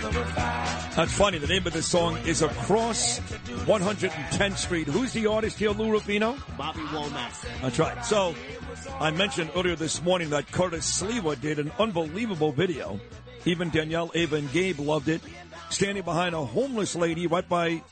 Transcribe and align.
That's 0.00 1.12
funny. 1.12 1.38
The 1.38 1.46
name 1.46 1.66
of 1.66 1.72
the 1.72 1.82
song 1.82 2.18
is 2.26 2.42
Across 2.42 3.20
110th 3.64 4.58
Street. 4.58 4.86
Who's 4.88 5.14
the 5.14 5.26
artist 5.26 5.58
here, 5.58 5.70
Lou 5.70 5.90
Rufino? 5.90 6.36
Bobby 6.58 6.80
Womack. 6.80 7.62
That's 7.62 7.78
right. 7.78 8.04
So, 8.04 8.34
I 9.00 9.10
mentioned 9.10 9.52
earlier 9.56 9.74
this 9.74 10.02
morning 10.02 10.28
that 10.30 10.52
Curtis 10.52 11.00
Sliwa 11.00 11.40
did 11.40 11.58
an 11.58 11.72
unbelievable 11.78 12.52
video. 12.52 13.00
Even 13.46 13.70
Danielle, 13.70 14.10
Ava, 14.14 14.36
and 14.36 14.52
Gabe 14.52 14.80
loved 14.80 15.08
it. 15.08 15.22
Standing 15.70 16.04
behind 16.04 16.34
a 16.34 16.44
homeless 16.44 16.94
lady 16.94 17.26
right 17.26 17.48
by 17.48 17.82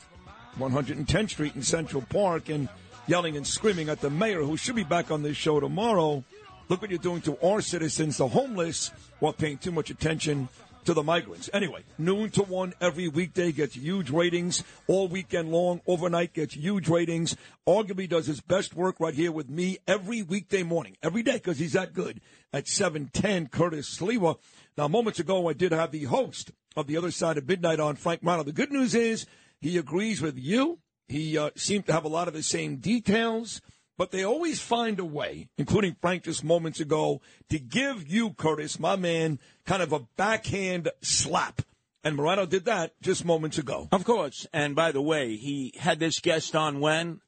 110th 0.58 1.30
Street 1.30 1.56
in 1.56 1.62
Central 1.62 2.02
Park 2.02 2.50
and 2.50 2.68
yelling 3.06 3.34
and 3.34 3.46
screaming 3.46 3.88
at 3.88 4.02
the 4.02 4.10
mayor, 4.10 4.42
who 4.42 4.58
should 4.58 4.76
be 4.76 4.84
back 4.84 5.10
on 5.10 5.22
this 5.22 5.38
show 5.38 5.58
tomorrow. 5.58 6.22
Look 6.68 6.82
what 6.82 6.90
you're 6.90 6.98
doing 6.98 7.22
to 7.22 7.38
our 7.46 7.62
citizens, 7.62 8.18
the 8.18 8.28
homeless, 8.28 8.90
while 9.20 9.32
paying 9.32 9.56
too 9.56 9.70
much 9.70 9.88
attention 9.88 10.48
to 10.84 10.94
the 10.94 11.02
migrants. 11.02 11.50
Anyway, 11.52 11.84
noon 11.98 12.30
to 12.30 12.42
one 12.42 12.74
every 12.80 13.08
weekday 13.08 13.52
gets 13.52 13.74
huge 13.74 14.10
ratings. 14.10 14.62
All 14.86 15.08
weekend 15.08 15.50
long, 15.50 15.80
overnight 15.86 16.32
gets 16.32 16.54
huge 16.54 16.88
ratings. 16.88 17.36
Arguably 17.66 18.08
does 18.08 18.26
his 18.26 18.40
best 18.40 18.74
work 18.74 19.00
right 19.00 19.14
here 19.14 19.32
with 19.32 19.48
me 19.48 19.78
every 19.86 20.22
weekday 20.22 20.62
morning, 20.62 20.96
every 21.02 21.22
day 21.22 21.34
because 21.34 21.58
he's 21.58 21.72
that 21.72 21.94
good. 21.94 22.20
At 22.52 22.68
710, 22.68 23.48
Curtis 23.48 23.98
Sliwa. 23.98 24.38
Now, 24.76 24.88
moments 24.88 25.18
ago, 25.18 25.48
I 25.48 25.52
did 25.52 25.72
have 25.72 25.90
the 25.90 26.04
host 26.04 26.52
of 26.76 26.86
the 26.86 26.96
other 26.96 27.10
side 27.10 27.38
of 27.38 27.48
midnight 27.48 27.80
on 27.80 27.96
Frank 27.96 28.22
Morano. 28.22 28.42
The 28.42 28.52
good 28.52 28.72
news 28.72 28.94
is 28.94 29.26
he 29.60 29.78
agrees 29.78 30.20
with 30.20 30.38
you. 30.38 30.78
He 31.08 31.36
uh, 31.36 31.50
seemed 31.56 31.86
to 31.86 31.92
have 31.92 32.04
a 32.04 32.08
lot 32.08 32.28
of 32.28 32.34
the 32.34 32.42
same 32.42 32.76
details 32.76 33.60
but 33.96 34.10
they 34.10 34.24
always 34.24 34.60
find 34.60 34.98
a 34.98 35.04
way, 35.04 35.48
including 35.56 35.96
Frank 36.00 36.24
just 36.24 36.42
moments 36.42 36.80
ago, 36.80 37.20
to 37.48 37.58
give 37.58 38.08
you, 38.08 38.30
Curtis, 38.30 38.80
my 38.80 38.96
man, 38.96 39.38
kind 39.64 39.82
of 39.82 39.92
a 39.92 40.00
backhand 40.16 40.90
slap. 41.00 41.62
And 42.02 42.16
Morano 42.16 42.44
did 42.44 42.66
that 42.66 42.92
just 43.00 43.24
moments 43.24 43.56
ago. 43.56 43.88
Of 43.90 44.04
course. 44.04 44.46
And 44.52 44.74
by 44.74 44.92
the 44.92 45.00
way, 45.00 45.36
he 45.36 45.72
had 45.78 46.00
this 46.00 46.20
guest 46.20 46.54
on 46.54 46.80
when? 46.80 47.20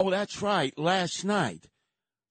Oh, 0.00 0.10
that's 0.10 0.40
right, 0.40 0.76
last 0.78 1.24
night. 1.24 1.68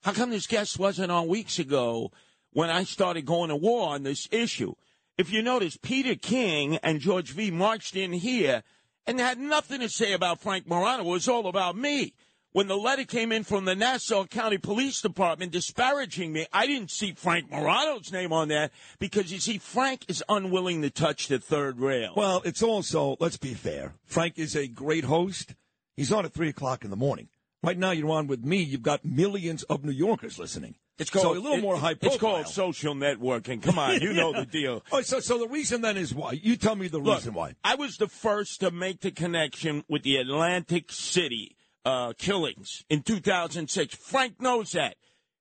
How 0.03 0.13
come 0.13 0.31
this 0.31 0.47
guest 0.47 0.79
wasn't 0.79 1.11
on 1.11 1.27
weeks 1.27 1.59
ago 1.59 2.11
when 2.53 2.69
I 2.69 2.85
started 2.85 3.25
going 3.25 3.49
to 3.49 3.55
war 3.55 3.89
on 3.89 4.03
this 4.03 4.27
issue? 4.31 4.73
If 5.17 5.31
you 5.31 5.43
notice, 5.43 5.77
Peter 5.77 6.15
King 6.15 6.77
and 6.77 6.99
George 6.99 7.31
V 7.31 7.51
marched 7.51 7.95
in 7.95 8.13
here 8.13 8.63
and 9.05 9.19
had 9.19 9.37
nothing 9.37 9.81
to 9.81 9.89
say 9.89 10.13
about 10.13 10.41
Frank 10.41 10.67
Morano. 10.67 11.03
It 11.03 11.07
was 11.07 11.27
all 11.27 11.47
about 11.47 11.77
me 11.77 12.13
when 12.53 12.67
the 12.67 12.77
letter 12.77 13.05
came 13.05 13.31
in 13.31 13.43
from 13.43 13.65
the 13.65 13.75
Nassau 13.75 14.25
County 14.25 14.57
Police 14.57 15.01
Department 15.01 15.51
disparaging 15.51 16.33
me, 16.33 16.45
I 16.51 16.67
didn't 16.67 16.91
see 16.91 17.13
Frank 17.13 17.49
Morano's 17.49 18.11
name 18.11 18.33
on 18.33 18.49
that 18.49 18.71
because 18.99 19.31
you 19.31 19.39
see, 19.39 19.57
Frank 19.57 20.05
is 20.07 20.23
unwilling 20.27 20.81
to 20.81 20.89
touch 20.89 21.27
the 21.27 21.39
third 21.39 21.79
rail. 21.79 22.13
Well, 22.15 22.41
it's 22.43 22.61
also, 22.61 23.15
let's 23.19 23.37
be 23.37 23.53
fair. 23.53 23.93
Frank 24.05 24.37
is 24.37 24.55
a 24.55 24.67
great 24.67 25.05
host. 25.05 25.55
He's 25.95 26.11
on 26.11 26.25
at 26.25 26.33
3 26.33 26.49
o'clock 26.49 26.83
in 26.83 26.89
the 26.89 26.97
morning. 26.97 27.29
Right 27.63 27.77
now, 27.77 27.91
you're 27.91 28.11
on 28.11 28.27
with 28.27 28.43
me. 28.43 28.57
You've 28.57 28.81
got 28.81 29.05
millions 29.05 29.63
of 29.63 29.85
New 29.85 29.91
Yorkers 29.91 30.39
listening. 30.39 30.75
It's 30.97 31.09
called 31.09 31.23
so 31.23 31.31
a 31.31 31.39
little 31.39 31.57
it, 31.57 31.61
more 31.61 31.77
high 31.77 31.93
profile. 31.93 32.13
It's 32.13 32.21
called 32.21 32.47
social 32.47 32.93
networking. 32.93 33.61
Come 33.61 33.79
on, 33.79 34.01
you 34.01 34.13
know 34.13 34.33
the 34.33 34.45
deal. 34.45 34.83
Oh, 34.91 35.01
so 35.01 35.19
so 35.19 35.39
the 35.39 35.47
reason 35.47 35.81
then 35.81 35.97
is 35.97 36.13
why? 36.13 36.33
You 36.33 36.57
tell 36.57 36.75
me 36.75 36.89
the 36.89 36.99
Look, 36.99 37.17
reason 37.17 37.33
why. 37.33 37.55
I 37.63 37.75
was 37.75 37.97
the 37.97 38.07
first 38.07 38.59
to 38.59 38.69
make 38.69 39.01
the 39.01 39.09
connection 39.09 39.83
with 39.87 40.03
the 40.03 40.17
Atlantic 40.17 40.91
City 40.91 41.55
uh, 41.85 42.13
killings 42.17 42.83
in 42.89 43.03
2006. 43.03 43.95
Frank 43.95 44.41
knows 44.41 44.71
that. 44.71 44.95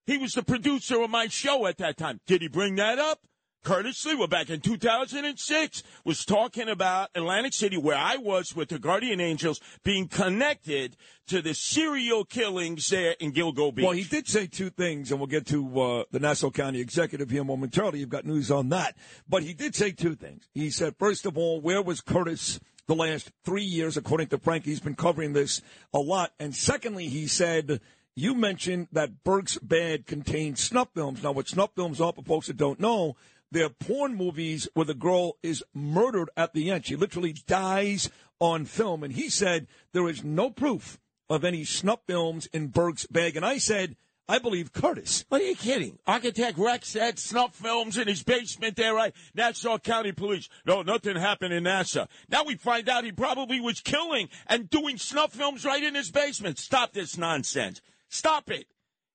He 0.06 0.18
was 0.18 0.32
the 0.32 0.42
producer 0.42 1.00
of 1.02 1.10
my 1.10 1.28
show 1.28 1.66
at 1.66 1.78
that 1.78 1.96
time. 1.96 2.20
Did 2.26 2.42
he 2.42 2.48
bring 2.48 2.76
that 2.76 2.98
up? 2.98 3.20
Curtis 3.62 4.02
Sliwa 4.04 4.28
back 4.28 4.48
in 4.48 4.60
2006 4.60 5.82
was 6.04 6.24
talking 6.24 6.68
about 6.68 7.10
Atlantic 7.14 7.52
City, 7.52 7.76
where 7.76 7.96
I 7.96 8.16
was 8.16 8.56
with 8.56 8.70
the 8.70 8.78
Guardian 8.78 9.20
Angels, 9.20 9.60
being 9.84 10.08
connected 10.08 10.96
to 11.26 11.42
the 11.42 11.52
serial 11.52 12.24
killings 12.24 12.88
there 12.88 13.14
in 13.20 13.32
Gilgo 13.32 13.74
Beach. 13.74 13.84
Well, 13.84 13.92
he 13.92 14.04
did 14.04 14.26
say 14.26 14.46
two 14.46 14.70
things, 14.70 15.10
and 15.10 15.20
we'll 15.20 15.26
get 15.26 15.46
to 15.48 15.80
uh, 15.80 16.04
the 16.10 16.18
Nassau 16.18 16.50
County 16.50 16.80
executive 16.80 17.28
here 17.28 17.44
momentarily. 17.44 18.00
You've 18.00 18.08
got 18.08 18.24
news 18.24 18.50
on 18.50 18.70
that. 18.70 18.96
But 19.28 19.42
he 19.42 19.52
did 19.52 19.74
say 19.74 19.90
two 19.90 20.14
things. 20.14 20.48
He 20.54 20.70
said, 20.70 20.96
first 20.98 21.26
of 21.26 21.36
all, 21.36 21.60
where 21.60 21.82
was 21.82 22.00
Curtis 22.00 22.60
the 22.86 22.94
last 22.94 23.30
three 23.44 23.64
years, 23.64 23.96
according 23.96 24.28
to 24.28 24.38
Frank. 24.38 24.64
He's 24.64 24.80
been 24.80 24.94
covering 24.94 25.32
this 25.32 25.62
a 25.92 25.98
lot. 25.98 26.32
And 26.38 26.54
secondly, 26.54 27.08
he 27.08 27.26
said, 27.26 27.80
you 28.16 28.34
mentioned 28.34 28.88
that 28.92 29.22
Burke's 29.24 29.58
Bad 29.58 30.06
contained 30.06 30.58
snuff 30.58 30.88
films. 30.94 31.22
Now, 31.22 31.32
what 31.32 31.48
snuff 31.48 31.70
films 31.74 32.00
are, 32.00 32.12
for 32.12 32.22
folks 32.22 32.48
that 32.48 32.56
don't 32.56 32.80
know, 32.80 33.16
they're 33.52 33.68
porn 33.68 34.14
movies 34.14 34.68
where 34.74 34.86
the 34.86 34.94
girl 34.94 35.36
is 35.42 35.64
murdered 35.74 36.30
at 36.36 36.52
the 36.54 36.70
end. 36.70 36.86
She 36.86 36.96
literally 36.96 37.34
dies 37.46 38.10
on 38.38 38.64
film. 38.64 39.02
And 39.02 39.12
he 39.12 39.28
said 39.28 39.66
there 39.92 40.08
is 40.08 40.24
no 40.24 40.50
proof 40.50 40.98
of 41.28 41.44
any 41.44 41.64
snuff 41.64 42.00
films 42.06 42.46
in 42.52 42.68
Burke's 42.68 43.06
bag. 43.06 43.36
And 43.36 43.44
I 43.44 43.58
said, 43.58 43.96
I 44.30 44.38
believe 44.38 44.72
Curtis. 44.72 45.24
What 45.28 45.40
are 45.40 45.44
you 45.44 45.56
kidding? 45.56 45.98
Architect 46.06 46.56
Rex 46.56 46.92
had 46.92 47.18
snuff 47.18 47.52
films 47.52 47.98
in 47.98 48.06
his 48.06 48.22
basement 48.22 48.76
there, 48.76 48.94
right? 48.94 49.12
Nassau 49.34 49.76
County 49.78 50.12
Police. 50.12 50.48
No, 50.64 50.82
nothing 50.82 51.16
happened 51.16 51.52
in 51.52 51.64
Nassau. 51.64 52.06
Now 52.28 52.44
we 52.44 52.54
find 52.54 52.88
out 52.88 53.02
he 53.02 53.10
probably 53.10 53.60
was 53.60 53.80
killing 53.80 54.28
and 54.46 54.70
doing 54.70 54.98
snuff 54.98 55.32
films 55.32 55.64
right 55.64 55.82
in 55.82 55.96
his 55.96 56.12
basement. 56.12 56.60
Stop 56.60 56.92
this 56.92 57.18
nonsense. 57.18 57.80
Stop 58.08 58.52
it. 58.52 58.68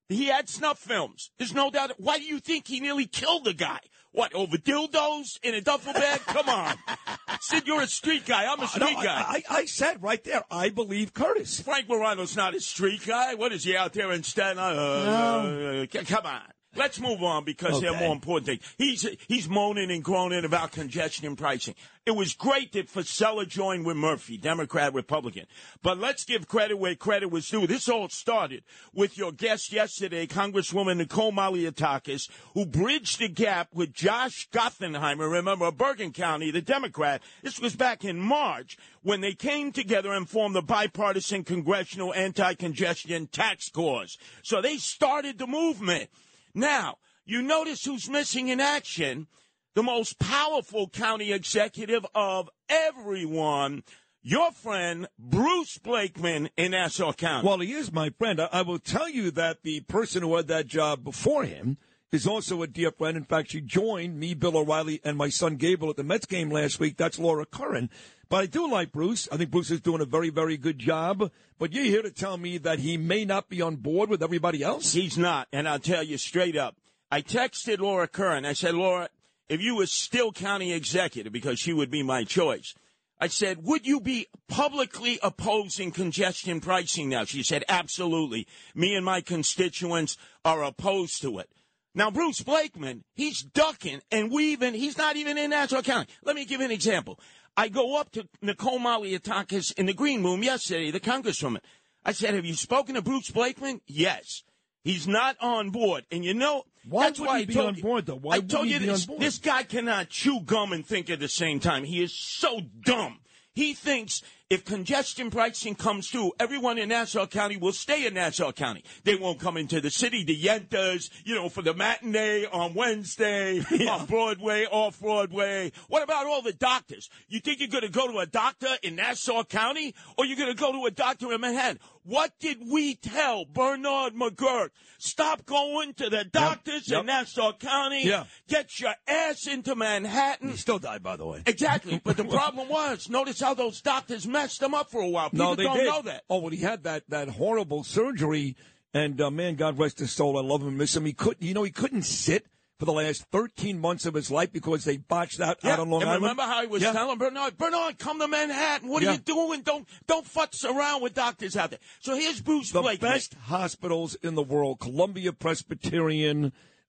He 0.10 0.26
had 0.28 0.48
snuff 0.50 0.78
films. 0.80 1.32
There's 1.38 1.54
no 1.54 1.72
doubt. 1.72 1.92
Why 1.98 2.18
do 2.20 2.24
you 2.26 2.40
think 2.40 2.68
he 2.68 2.80
nearly 2.80 3.06
killed 3.06 3.46
the 3.46 3.54
guy? 3.54 3.80
What, 4.12 4.34
over 4.34 4.56
dildos 4.56 5.40
in 5.44 5.56
a 5.56 5.62
duffel 5.62 5.92
bag? 5.94 6.22
Come 6.22 6.48
on. 6.48 6.76
Sid, 7.42 7.68
you're 7.68 7.82
a 7.82 7.88
street 7.88 8.26
guy. 8.26 8.46
I'm 8.50 8.62
a 8.62 8.68
street 8.68 8.84
Uh, 8.84 9.02
no, 9.02 9.04
guy. 9.04 9.26
I, 9.28 9.44
I, 9.50 9.58
I 9.58 9.66
said 9.66 10.02
right 10.02 10.24
there, 10.24 10.44
I 10.50 10.70
believe 10.70 11.14
Curtis. 11.14 11.60
Frank 11.60 11.90
Morano's 11.90 12.36
not 12.36 12.56
a 12.56 12.62
street 12.62 13.06
guy. 13.06 13.34
What 13.36 13.52
is 13.52 13.66
he 13.66 13.76
out 13.76 13.92
there 13.94 14.12
in 14.14 14.24
Staten 14.24 14.58
Island? 14.58 15.10
Uh, 15.10 16.00
uh, 16.00 16.04
come 16.06 16.26
on. 16.26 16.42
Let's 16.76 17.00
move 17.00 17.24
on 17.24 17.46
because 17.46 17.80
there 17.80 17.94
are 17.94 18.00
more 18.00 18.14
important 18.14 18.46
things. 18.48 18.76
He's 18.78 19.08
he's 19.28 19.48
moaning 19.48 19.92
and 19.92 20.04
groaning 20.04 20.44
about 20.44 20.72
congestion 20.72 21.26
and 21.26 21.38
pricing. 21.38 21.76
It 22.06 22.16
was 22.16 22.36
great 22.36 22.74
that 22.74 22.92
Fossella 22.92 23.48
joined 23.48 23.86
with 23.86 23.98
Murphy, 23.98 24.38
Democrat, 24.38 24.94
Republican. 24.94 25.46
But 25.82 25.98
let's 25.98 26.24
give 26.24 26.48
credit 26.48 26.78
where 26.78 26.94
credit 26.94 27.32
was 27.32 27.50
due. 27.50 27.66
This 27.66 27.90
all 27.90 28.10
started 28.10 28.64
with 28.94 29.18
your 29.18 29.32
guest 29.32 29.72
yesterday, 29.72 30.28
Congresswoman 30.28 30.98
Nicole 30.98 31.32
Malliotakis, 31.32 32.30
who 32.54 32.66
bridged 32.68 33.20
the 33.20 33.28
gap 33.28 33.70
with 33.74 33.92
Josh 33.92 34.48
Gottheimer, 34.52 35.32
remember, 35.32 35.66
of 35.66 35.78
Bergen 35.78 36.12
County, 36.12 36.52
the 36.52 36.62
Democrat. 36.62 37.24
This 37.42 37.60
was 37.60 37.76
back 37.76 38.06
in 38.06 38.20
March 38.20 38.78
when 39.02 39.22
they 39.22 39.34
came 39.34 39.72
together 39.72 40.12
and 40.12 40.30
formed 40.30 40.56
the 40.56 40.62
bipartisan 40.62 41.44
congressional 41.44 42.14
anti-congestion 42.14 43.28
tax 43.28 43.70
cause. 43.70 44.20
So 44.44 44.62
they 44.62 44.78
started 44.78 45.40
the 45.40 45.48
movement. 45.48 46.10
Now, 46.56 46.98
you 47.26 47.42
notice 47.42 47.84
who's 47.84 48.10
missing 48.10 48.48
in 48.48 48.62
action? 48.62 49.28
The 49.76 49.84
most 49.84 50.18
powerful 50.20 50.88
county 50.88 51.34
executive 51.34 52.06
of 52.16 52.50
everyone, 52.70 53.84
your 54.22 54.54
friend 54.54 55.08
Bruce 55.20 55.78
Blakeman 55.78 56.50
in 56.56 56.72
Nassau 56.72 57.12
County. 57.12 57.46
Well, 57.46 57.60
he 57.60 57.74
is 57.74 57.92
my 57.92 58.10
friend. 58.10 58.40
I, 58.40 58.48
I 58.54 58.62
will 58.62 58.80
tell 58.80 59.10
you 59.10 59.32
that 59.32 59.64
the 59.64 59.82
person 59.82 60.24
who 60.24 60.38
had 60.38 60.48
that 60.48 60.68
job 60.68 61.04
before 61.04 61.44
him 61.44 61.78
is 62.12 62.28
also 62.28 62.62
a 62.62 62.68
dear 62.68 62.92
friend. 62.92 63.18
In 63.18 63.24
fact, 63.24 63.52
she 63.52 63.62
joined 63.62 64.20
me, 64.20 64.34
Bill 64.34 64.58
O'Reilly, 64.58 65.02
and 65.04 65.18
my 65.18 65.30
son 65.30 65.56
Gabriel 65.56 65.92
at 65.92 65.98
the 65.98 66.04
Mets 66.04 66.26
game 66.26 66.50
last 66.50 66.80
week. 66.80 66.98
That's 66.98 67.20
Laura 67.20 67.46
Curran. 67.46 67.90
But 68.30 68.38
I 68.38 68.46
do 68.48 68.70
like 68.70 68.92
Bruce. 68.92 69.28
I 69.32 69.38
think 69.38 69.52
Bruce 69.52 69.72
is 69.72 69.82
doing 69.82 70.02
a 70.02 70.06
very, 70.06 70.30
very 70.30 70.58
good 70.58 70.80
job. 70.80 71.32
But 71.60 71.74
you're 71.74 71.84
here 71.84 72.02
to 72.02 72.12
tell 72.12 72.38
me 72.38 72.58
that 72.60 72.80
he 72.80 72.98
may 72.98 73.26
not 73.26 73.50
be 73.50 73.62
on 73.62 73.76
board 73.76 74.10
with 74.10 74.24
everybody 74.24 74.64
else? 74.64 74.94
He's 74.94 75.18
not. 75.18 75.48
And 75.54 75.68
I'll 75.68 75.80
tell 75.80 76.04
you 76.04 76.18
straight 76.18 76.58
up. 76.58 76.76
I 77.12 77.22
texted 77.22 77.80
Laura 77.80 78.08
Curran. 78.08 78.46
I 78.46 78.54
said, 78.54 78.74
Laura, 78.74 79.10
if 79.48 79.62
you 79.62 79.76
were 79.76 79.86
still 79.86 80.32
county 80.32 80.74
executive, 80.74 81.32
because 81.32 81.60
she 81.60 81.72
would 81.72 81.92
be 81.92 82.02
my 82.02 82.24
choice, 82.24 82.74
I 83.20 83.28
said, 83.28 83.64
would 83.64 83.86
you 83.86 84.02
be 84.02 84.28
publicly 84.48 85.20
opposing 85.24 85.92
congestion 85.92 86.60
pricing 86.60 87.10
now? 87.10 87.26
She 87.26 87.44
said, 87.44 87.64
absolutely. 87.70 88.48
Me 88.74 88.96
and 88.96 89.06
my 89.06 89.22
constituents 89.22 90.18
are 90.44 90.64
opposed 90.64 91.22
to 91.22 91.40
it. 91.40 91.50
Now, 91.96 92.12
Bruce 92.12 92.42
Blakeman, 92.42 93.06
he's 93.14 93.42
ducking 93.42 94.02
and 94.12 94.30
weaving. 94.30 94.74
He's 94.74 94.98
not 94.98 95.16
even 95.16 95.38
in 95.38 95.52
Nassau 95.52 95.82
County. 95.82 96.12
Let 96.24 96.36
me 96.36 96.44
give 96.44 96.60
you 96.60 96.66
an 96.66 96.72
example. 96.72 97.20
I 97.56 97.70
go 97.70 97.98
up 97.98 98.12
to 98.12 98.28
Nicole 98.42 98.80
Malliotakis 98.80 99.74
in 99.78 99.86
the 99.86 99.94
green 99.94 100.22
room 100.22 100.44
yesterday, 100.44 100.92
the 100.92 101.00
congresswoman. 101.00 101.62
I 102.04 102.12
said, 102.12 102.34
have 102.34 102.46
you 102.46 102.54
spoken 102.54 102.96
to 102.96 103.02
Bruce 103.02 103.32
Blakeman? 103.32 103.80
Yes. 103.88 104.44
He's 104.84 105.08
not 105.08 105.38
on 105.40 105.72
board. 105.72 106.06
And 106.12 106.24
you 106.24 106.34
know, 106.34 106.66
Why 106.88 107.06
that's 107.06 107.20
would 107.20 107.28
why 107.28 107.38
he 107.38 107.44
I 107.44 107.46
be 107.46 107.54
told 107.54 107.76
on 107.76 107.82
board, 107.82 108.06
though? 108.06 108.16
Why 108.16 108.36
I 108.36 108.40
told 108.42 108.68
you 108.68 108.78
this, 108.78 109.08
this 109.18 109.40
guy 109.40 109.64
cannot 109.64 110.10
chew 110.10 110.42
gum 110.42 110.74
and 110.74 110.86
think 110.86 111.10
at 111.10 111.20
the 111.20 111.30
same 111.30 111.60
time. 111.60 111.86
He 111.86 112.04
is 112.04 112.14
so 112.14 112.60
dumb. 112.82 113.20
He 113.54 113.74
thinks 113.74 114.22
if 114.50 114.64
congestion 114.64 115.32
pricing 115.32 115.74
comes 115.74 116.08
through, 116.10 116.32
everyone 116.40 116.78
in 116.78 116.90
Nassau 116.90 117.26
County 117.26 117.58
will 117.58 117.72
stay 117.72 118.06
in 118.06 118.14
Nassau 118.14 118.52
County. 118.52 118.84
They 119.04 119.16
won't 119.16 119.40
come 119.40 119.58
into 119.58 119.82
the 119.82 119.90
city, 119.90 120.24
the 120.24 120.40
Yentas, 120.40 121.10
you 121.24 121.34
know, 121.34 121.50
for 121.50 121.64
the 121.64 121.74
matinee 121.74 122.46
on 122.46 122.76
Wednesday, 122.76 123.60
on 123.90 124.06
Broadway, 124.06 124.66
off 124.66 125.00
Broadway. 125.00 125.72
What 125.88 126.04
about 126.04 126.28
all 126.28 126.44
the 126.44 126.54
doctors? 126.54 127.10
You 127.28 127.40
think 127.40 127.60
you're 127.60 127.70
going 127.70 127.84
to 127.86 127.90
go 127.90 128.12
to 128.12 128.20
a 128.20 128.28
doctor 128.28 128.68
in 128.84 128.96
Nassau 128.98 129.44
County 129.44 129.96
or 130.18 130.26
you're 130.26 130.38
going 130.38 130.54
to 130.56 130.60
go 130.62 130.72
to 130.72 130.86
a 130.86 130.92
doctor 130.92 131.34
in 131.34 131.42
Manhattan? 131.42 131.80
What 132.04 132.34
did 132.40 132.60
we 132.72 132.94
tell 132.94 133.46
Bernard 133.46 134.14
McGuirk? 134.14 134.70
Stop 135.00 135.44
going 135.48 135.96
to 135.96 136.10
the 136.12 136.24
doctors 136.24 136.88
Yep. 136.88 137.00
in 137.00 137.06
Nassau 137.08 137.52
County. 137.54 138.06
Yeah. 138.06 138.26
Get 138.48 138.80
your 138.80 138.94
ass 139.08 139.48
into 139.48 139.76
Manhattan. 139.76 140.50
He 140.52 140.58
still 140.58 140.78
died, 140.78 141.02
by 141.02 141.16
the 141.18 141.26
way. 141.26 141.42
Exactly. 141.48 142.00
But 142.04 142.18
the 142.18 142.24
problem 142.26 142.70
was, 142.70 143.10
notice 143.10 143.40
how 143.42 143.56
those 143.56 143.82
doctors 143.82 144.28
messed 144.36 144.62
him 144.62 144.74
up 144.74 144.92
for 144.92 145.02
a 145.02 145.08
while. 145.10 145.30
People 145.30 145.46
no, 145.48 145.56
they 145.56 145.64
don't 145.64 145.78
did. 145.78 145.86
know 145.88 146.02
that. 146.04 146.24
Oh, 146.30 146.40
well, 146.40 146.52
he 146.52 146.58
had 146.58 146.84
that 146.84 147.04
that 147.10 147.30
horrible 147.30 147.84
surgery, 147.84 148.56
and 148.94 149.20
uh, 149.20 149.32
man, 149.32 149.56
God 149.56 149.78
rest 149.80 150.00
his 150.00 150.12
soul. 150.12 150.38
I 150.38 150.42
love 150.42 150.62
him 150.62 150.78
miss 150.78 150.96
him. 150.96 151.06
He 151.06 151.14
couldn't, 151.14 151.42
you 151.42 151.54
know, 151.54 151.64
he 151.64 151.72
couldn't 151.72 152.04
sit 152.04 152.46
for 152.78 152.84
the 152.86 152.92
last 152.92 153.24
13 153.32 153.80
months 153.80 154.06
of 154.06 154.14
his 154.14 154.30
life 154.30 154.52
because 154.52 154.84
they 154.84 154.98
botched 154.98 155.38
that 155.38 155.64
out 155.64 155.80
on 155.80 155.90
Long 155.90 156.02
and 156.02 156.10
Island. 156.10 156.24
remember 156.24 156.44
how 156.44 156.60
he 156.62 156.68
was 156.68 156.82
Yeah. 156.84 156.92
telling 156.92 157.18
Bernard, 157.18 157.58
Bernard, 157.58 157.98
come 157.98 158.20
to 158.20 158.28
Manhattan. 158.28 158.90
What 158.90 159.02
are 159.02 159.14
you 159.14 159.18
doing? 159.18 159.62
Don't 159.62 159.88
don't 160.08 160.26
futz 160.28 160.66
around 160.66 161.02
with 161.02 161.14
doctors 161.14 161.56
out 161.56 161.70
there. 161.70 161.80
So 162.02 162.16
here's 162.16 162.42
Bruce 162.42 162.72
the 162.72 162.82
Blake. 162.82 163.00
best 163.00 163.34
hospitals 163.46 164.16
in 164.16 164.36
the 164.36 164.44
world: 164.44 164.80
Columbia 164.82 165.32
Presbyterian, 165.32 166.52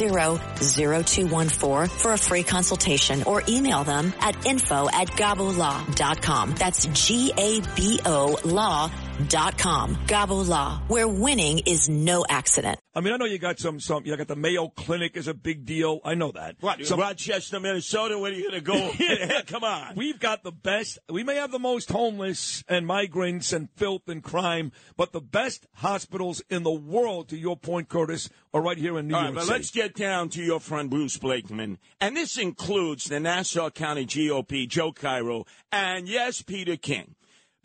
800-560-0214 0.00 1.90
for 1.90 2.12
a 2.12 2.18
free 2.18 2.42
consultation 2.42 3.22
or 3.24 3.42
email 3.48 3.84
them 3.84 4.12
at 4.20 4.46
info 4.46 4.88
at 4.88 5.08
gabolaw.com. 5.08 6.54
That's 6.56 6.86
G-A-B-O 6.86 8.38
law.com. 8.44 9.05
Gabo 9.16 10.46
Law, 10.46 10.80
where 10.88 11.08
winning 11.08 11.60
is 11.60 11.88
no 11.88 12.24
accident. 12.28 12.78
I 12.94 13.00
mean, 13.00 13.14
I 13.14 13.16
know 13.16 13.24
you 13.24 13.38
got 13.38 13.58
some, 13.58 13.80
some. 13.80 14.04
You 14.04 14.14
got 14.16 14.28
the 14.28 14.36
Mayo 14.36 14.68
Clinic 14.68 15.16
is 15.16 15.26
a 15.26 15.32
big 15.32 15.64
deal. 15.64 16.00
I 16.04 16.14
know 16.14 16.32
that. 16.32 16.56
What, 16.60 16.84
Some- 16.84 17.00
Rochester, 17.00 17.58
Minnesota, 17.58 18.18
where 18.18 18.30
are 18.30 18.34
you 18.34 18.50
going 18.50 18.62
to 18.62 18.98
go? 18.98 19.40
Come 19.46 19.64
on. 19.64 19.94
We've 19.96 20.20
got 20.20 20.42
the 20.42 20.52
best. 20.52 20.98
We 21.10 21.24
may 21.24 21.36
have 21.36 21.50
the 21.50 21.58
most 21.58 21.90
homeless 21.90 22.62
and 22.68 22.86
migrants 22.86 23.52
and 23.52 23.70
filth 23.76 24.06
and 24.06 24.22
crime, 24.22 24.72
but 24.96 25.12
the 25.12 25.20
best 25.20 25.66
hospitals 25.74 26.42
in 26.50 26.62
the 26.62 26.70
world, 26.70 27.28
to 27.30 27.38
your 27.38 27.56
point, 27.56 27.88
Curtis, 27.88 28.28
are 28.52 28.60
right 28.60 28.78
here 28.78 28.98
in 28.98 29.08
New 29.08 29.14
All 29.14 29.22
York 29.22 29.34
right, 29.34 29.40
but 29.40 29.44
City. 29.46 29.52
let's 29.58 29.70
get 29.70 29.94
down 29.94 30.28
to 30.30 30.42
your 30.42 30.60
friend 30.60 30.90
Bruce 30.90 31.16
Blakeman. 31.16 31.78
And 32.00 32.16
this 32.16 32.36
includes 32.36 33.04
the 33.04 33.18
Nassau 33.20 33.70
County 33.70 34.04
GOP, 34.04 34.68
Joe 34.68 34.92
Cairo, 34.92 35.46
and 35.72 36.06
yes, 36.06 36.42
Peter 36.42 36.76
King. 36.76 37.14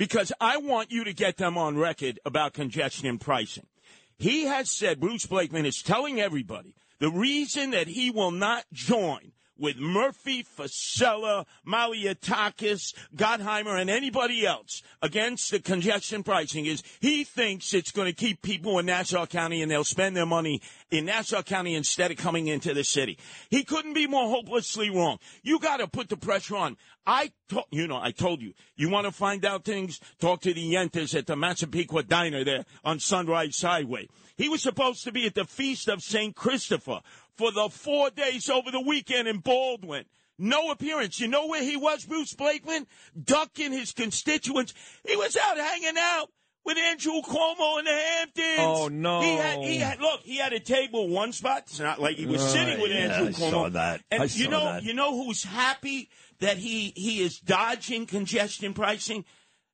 Because 0.01 0.31
I 0.41 0.57
want 0.57 0.91
you 0.91 1.03
to 1.03 1.13
get 1.13 1.37
them 1.37 1.59
on 1.59 1.77
record 1.77 2.19
about 2.25 2.53
congestion 2.53 3.05
and 3.05 3.21
pricing. 3.21 3.67
He 4.17 4.45
has 4.45 4.67
said, 4.67 4.99
Bruce 4.99 5.27
Blakeman 5.27 5.67
is 5.67 5.83
telling 5.83 6.19
everybody 6.19 6.73
the 6.97 7.11
reason 7.11 7.69
that 7.69 7.85
he 7.85 8.09
will 8.09 8.31
not 8.31 8.65
join 8.73 9.31
with 9.61 9.77
Murphy, 9.77 10.43
Fossella, 10.43 11.45
Malliotakis, 11.65 12.93
Gottheimer, 13.15 13.79
and 13.79 13.89
anybody 13.89 14.45
else 14.45 14.81
against 15.01 15.51
the 15.51 15.59
congestion 15.59 16.23
pricing 16.23 16.65
is 16.65 16.81
he 16.99 17.23
thinks 17.23 17.73
it's 17.73 17.91
going 17.91 18.07
to 18.07 18.13
keep 18.13 18.41
people 18.41 18.79
in 18.79 18.87
Nassau 18.87 19.27
County 19.27 19.61
and 19.61 19.71
they'll 19.71 19.83
spend 19.83 20.17
their 20.17 20.25
money 20.25 20.61
in 20.89 21.05
Nassau 21.05 21.43
County 21.43 21.75
instead 21.75 22.09
of 22.09 22.17
coming 22.17 22.47
into 22.47 22.73
the 22.73 22.83
city. 22.83 23.19
He 23.49 23.63
couldn't 23.63 23.93
be 23.93 24.07
more 24.07 24.27
hopelessly 24.27 24.89
wrong. 24.89 25.19
You 25.43 25.59
got 25.59 25.77
to 25.77 25.87
put 25.87 26.09
the 26.09 26.17
pressure 26.17 26.57
on. 26.57 26.75
I, 27.05 27.31
to, 27.49 27.63
you 27.71 27.87
know, 27.87 27.99
I 28.01 28.11
told 28.11 28.41
you, 28.41 28.53
you 28.75 28.89
want 28.89 29.05
to 29.05 29.11
find 29.11 29.45
out 29.45 29.63
things? 29.63 29.99
Talk 30.19 30.41
to 30.41 30.53
the 30.53 30.73
Yentas 30.73 31.15
at 31.15 31.27
the 31.27 31.35
Massapequa 31.35 32.03
Diner 32.03 32.43
there 32.43 32.65
on 32.83 32.99
Sunrise 32.99 33.61
Highway. 33.61 34.07
He 34.41 34.49
was 34.49 34.63
supposed 34.63 35.03
to 35.03 35.11
be 35.11 35.27
at 35.27 35.35
the 35.35 35.45
Feast 35.45 35.87
of 35.87 36.01
St. 36.01 36.35
Christopher 36.35 37.01
for 37.35 37.51
the 37.51 37.69
four 37.69 38.09
days 38.09 38.49
over 38.49 38.71
the 38.71 38.81
weekend 38.81 39.27
in 39.27 39.37
Baldwin. 39.37 40.05
No 40.39 40.71
appearance. 40.71 41.19
You 41.19 41.27
know 41.27 41.45
where 41.45 41.61
he 41.61 41.77
was, 41.77 42.05
Bruce 42.05 42.33
Blakeman? 42.33 42.87
Ducking 43.23 43.71
his 43.71 43.91
constituents. 43.91 44.73
He 45.07 45.15
was 45.15 45.37
out 45.37 45.57
hanging 45.57 45.93
out 45.95 46.29
with 46.65 46.79
Andrew 46.79 47.21
Cuomo 47.21 47.77
in 47.77 47.85
the 47.85 47.91
Hamptons. 47.91 48.57
Oh, 48.59 48.87
no. 48.87 49.21
He 49.21 49.35
had, 49.35 49.59
he 49.59 49.77
had, 49.77 50.01
look, 50.01 50.21
he 50.23 50.37
had 50.37 50.53
a 50.53 50.59
table 50.59 51.07
one 51.07 51.33
spot. 51.33 51.65
It's 51.67 51.79
not 51.79 52.01
like 52.01 52.15
he 52.15 52.25
was 52.25 52.41
sitting 52.41 52.81
with 52.81 52.89
yeah, 52.89 53.13
Andrew 53.13 53.27
I 53.27 53.31
Cuomo. 53.33 53.51
saw 53.51 53.69
that. 53.69 54.01
And 54.09 54.23
I 54.23 54.25
you 54.25 54.47
know, 54.47 54.63
that. 54.63 54.83
you 54.83 54.95
know 54.95 55.23
who's 55.23 55.43
happy 55.43 56.09
that 56.39 56.57
he 56.57 56.93
he 56.95 57.21
is 57.21 57.39
dodging 57.39 58.07
congestion 58.07 58.73
pricing? 58.73 59.23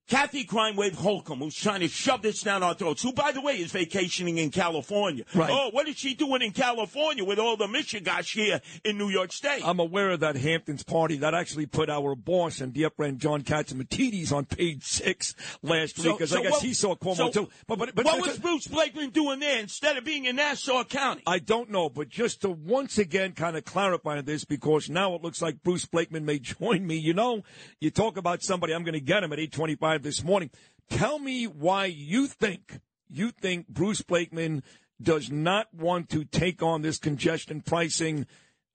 Kathy 0.07 0.45
Crimewave 0.45 0.95
Hochul, 0.95 1.37
who's 1.37 1.55
trying 1.55 1.81
to 1.81 1.89
shove 1.89 2.21
this 2.21 2.41
down 2.41 2.63
our 2.63 2.73
throats, 2.73 3.03
who, 3.03 3.11
by 3.11 3.33
the 3.33 3.41
way, 3.41 3.53
is 3.57 3.71
vacationing 3.73 4.37
in 4.37 4.51
California. 4.51 5.25
Right. 5.35 5.49
Oh, 5.51 5.69
what 5.71 5.87
is 5.89 5.97
she 5.97 6.13
doing 6.15 6.41
in 6.41 6.51
California 6.51 7.25
with 7.25 7.39
all 7.39 7.57
the 7.57 7.67
Michigash 7.67 8.33
here 8.33 8.61
in 8.85 8.97
New 8.97 9.09
York 9.09 9.33
State? 9.33 9.63
I'm 9.65 9.79
aware 9.81 10.11
of 10.11 10.21
that 10.21 10.37
Hamptons 10.37 10.83
party 10.83 11.17
that 11.17 11.33
actually 11.33 11.65
put 11.65 11.89
our 11.89 12.15
boss 12.15 12.61
and 12.61 12.73
dear 12.73 12.89
friend 12.89 13.19
John 13.19 13.41
Catsimatidis 13.41 14.31
on 14.31 14.45
page 14.45 14.83
six 14.83 15.35
last 15.61 15.97
week, 15.99 16.17
because 16.17 16.33
I 16.33 16.41
guess 16.41 16.51
what- 16.53 16.61
he 16.63 16.73
saw 16.73 16.95
Cuomo 16.95 17.15
so 17.15 17.29
too. 17.29 17.49
But, 17.67 17.77
but, 17.77 17.93
but 17.93 18.05
what 18.05 18.21
was 18.25 18.39
Bruce 18.39 18.67
Blakeman 18.67 19.09
doing 19.09 19.39
there 19.39 19.59
instead 19.59 19.97
of 19.97 20.05
being 20.05 20.23
in 20.23 20.37
Nassau 20.37 20.85
County? 20.85 21.23
I 21.27 21.39
don't 21.39 21.69
know, 21.69 21.89
but 21.89 22.07
just 22.07 22.41
to 22.41 22.49
once 22.49 22.97
again 22.97 23.33
kind 23.33 23.57
of 23.57 23.65
clarify 23.65 24.21
this, 24.21 24.45
because 24.45 24.89
now 24.89 25.15
it 25.15 25.21
looks 25.21 25.41
like 25.41 25.63
Bruce 25.63 25.85
Blakeman 25.85 26.23
may 26.23 26.39
join 26.39 26.87
me. 26.87 26.95
You 26.95 27.13
know, 27.13 27.43
you 27.81 27.91
talk 27.91 28.15
about 28.15 28.41
somebody, 28.41 28.73
I'm 28.73 28.83
going 28.83 28.93
to 28.93 29.01
get 29.01 29.21
him 29.23 29.33
at 29.33 29.39
825 29.39 29.96
this 30.03 30.23
morning. 30.23 30.49
Tell 30.89 31.19
me 31.19 31.45
why 31.45 31.85
you 31.85 32.27
think, 32.27 32.79
you 33.09 33.31
think 33.31 33.67
Bruce 33.67 34.01
Blakeman 34.01 34.63
does 35.01 35.29
not 35.31 35.73
want 35.73 36.09
to 36.09 36.25
take 36.25 36.63
on 36.63 36.81
this 36.81 36.97
congestion 36.97 37.61
pricing 37.61 38.25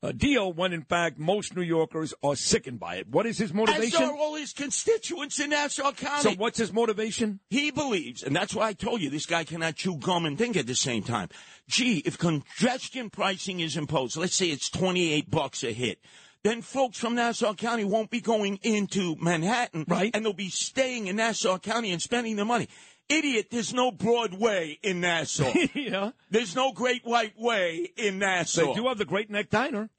uh, 0.03 0.11
deal 0.13 0.53
when 0.53 0.73
in 0.73 0.83
fact 0.83 1.19
most 1.19 1.55
New 1.55 1.63
Yorkers 1.63 2.13
are 2.23 2.35
sickened 2.35 2.81
by 2.81 2.97
it. 2.97 3.09
What 3.09 3.27
is 3.27 3.39
his 3.39 3.51
As 3.51 3.55
motivation? 3.55 4.03
are 4.03 4.17
all 4.17 4.35
his 4.35 4.53
constituents 4.53 5.39
in 5.39 5.51
Nassau 5.51 5.93
County. 5.93 6.23
So 6.23 6.31
what's 6.33 6.59
his 6.59 6.73
motivation? 6.73 7.41
He 7.51 7.71
believes, 7.71 8.23
and 8.23 8.35
that's 8.35 8.55
why 8.55 8.69
I 8.69 8.73
told 8.73 9.01
you 9.01 9.11
this 9.11 9.27
guy 9.27 9.45
cannot 9.45 9.77
chew 9.77 9.97
gum 9.97 10.27
and 10.27 10.37
think 10.37 10.57
at 10.57 10.67
the 10.67 10.75
same 10.75 11.03
time. 11.03 11.29
Gee, 11.69 11.99
if 12.05 12.19
congestion 12.19 13.11
pricing 13.11 13.61
is 13.61 13.77
imposed, 13.77 14.17
let's 14.17 14.35
say 14.35 14.47
it's 14.47 14.69
28 14.71 15.31
bucks 15.31 15.63
a 15.63 15.73
hit, 15.73 16.01
then 16.45 16.63
folks 16.63 16.99
from 16.99 17.15
Nassau 17.15 17.55
County 17.55 17.85
won't 17.85 18.11
be 18.11 18.21
going 18.21 18.59
into 18.63 19.17
Manhattan, 19.21 19.85
Right. 19.87 20.11
And 20.15 20.25
they'll 20.25 20.33
be 20.33 20.49
staying 20.49 21.07
in 21.07 21.17
Nassau 21.17 21.59
County 21.59 21.93
and 21.93 22.03
spending 22.03 22.37
the 22.37 22.45
money. 22.45 22.69
Idiot, 23.13 23.49
there's 23.51 23.75
no 23.75 23.91
Broadway 23.91 24.79
in 24.83 25.01
Nassau. 25.01 25.53
yeah. 25.75 26.11
There's 26.31 26.57
no 26.57 26.73
Great 26.73 27.05
White 27.05 27.39
Way 27.39 27.91
in 27.97 28.19
Nassau. 28.19 28.67
They 28.69 28.75
do 28.75 28.89
have 28.89 28.99
the 28.99 29.05
Great 29.05 29.31
Neck 29.31 29.51
Diner. 29.51 29.91